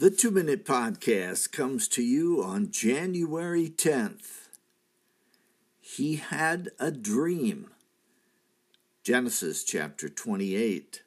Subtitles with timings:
[0.00, 4.48] The Two Minute Podcast comes to you on January 10th.
[5.78, 7.68] He had a dream.
[9.04, 11.02] Genesis chapter 28.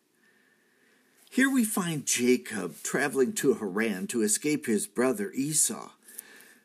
[1.28, 5.90] Here we find Jacob traveling to Haran to escape his brother Esau.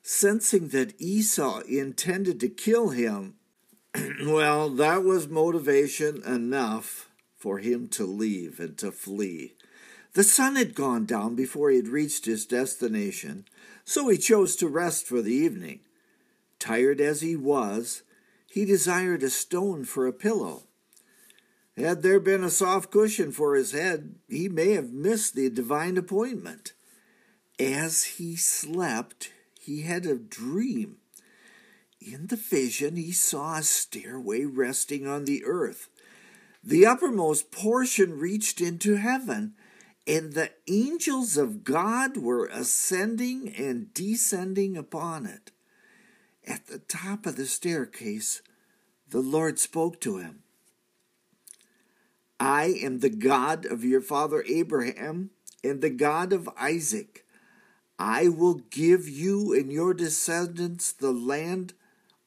[0.03, 3.37] Sensing that Esau intended to kill him,
[4.27, 7.09] well, that was motivation enough
[7.39, 9.55] for him to leave and to flee.
[10.19, 13.45] The sun had gone down before he had reached his destination,
[13.85, 15.79] so he chose to rest for the evening.
[16.59, 18.03] Tired as he was,
[18.51, 20.65] he desired a stone for a pillow.
[21.77, 25.97] Had there been a soft cushion for his head, he may have missed the divine
[25.97, 26.73] appointment.
[27.61, 29.31] As he slept,
[29.61, 30.97] he had a dream.
[32.01, 35.89] In the vision, he saw a stairway resting on the earth.
[36.65, 39.55] The uppermost portion reached into heaven,
[40.09, 45.53] and the angels of God were ascending and descending upon it.
[46.47, 48.41] At the top of the staircase,
[49.11, 50.43] the Lord spoke to him
[52.41, 55.31] I am the God of your father Abraham
[55.63, 57.27] and the God of Isaac.
[57.99, 61.75] I will give you and your descendants the land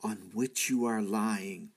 [0.04, 1.70] on which you are lying.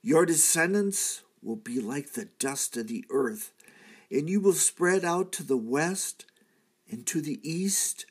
[0.00, 3.52] Your descendants will be like the dust of the earth
[4.12, 6.26] and you will spread out to the west
[6.90, 8.04] and to the east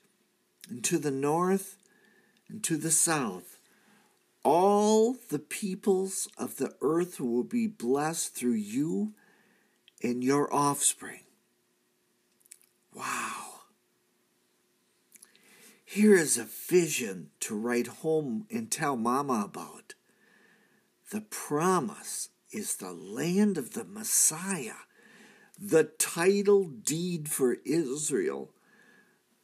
[0.67, 1.77] and to the north
[2.49, 3.59] and to the south.
[4.43, 9.13] All the peoples of the earth will be blessed through you
[10.01, 11.21] and your offspring.
[12.95, 13.61] Wow.
[15.85, 19.93] Here is a vision to write home and tell Mama about.
[21.11, 24.85] The promise is the land of the Messiah
[25.63, 28.49] the title deed for Israel.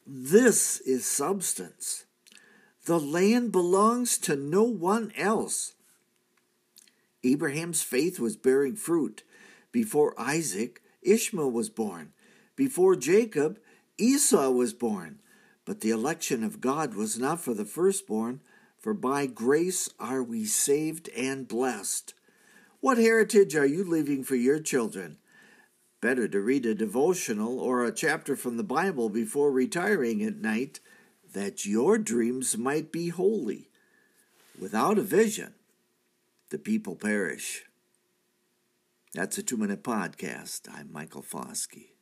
[0.04, 2.06] This is substance.
[2.86, 5.74] The land belongs to no one else.
[7.22, 9.22] Abraham's faith was bearing fruit.
[9.70, 12.12] Before Isaac, Ishmael was born.
[12.56, 13.60] Before Jacob,
[13.96, 15.20] Esau was born.
[15.64, 18.40] But the election of God was not for the firstborn,
[18.76, 22.14] for by grace are we saved and blessed.
[22.80, 25.18] What heritage are you leaving for your children?
[26.00, 30.78] Better to read a devotional or a chapter from the Bible before retiring at night,
[31.32, 33.68] that your dreams might be holy.
[34.58, 35.54] Without a vision,
[36.50, 37.64] the people perish.
[39.12, 40.68] That's a two minute podcast.
[40.72, 41.97] I'm Michael Foskey.